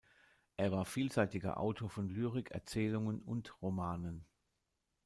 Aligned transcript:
Er 0.57 0.71
war 0.71 0.85
vielseitiger 0.85 1.59
Autor 1.59 1.91
von 1.91 2.09
Lyrik, 2.09 2.49
Erzählungen 2.49 3.21
und 3.21 3.61
Romanen. 3.61 4.25